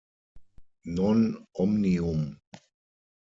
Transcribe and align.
Non 0.95 1.19
omnium". 1.63 2.21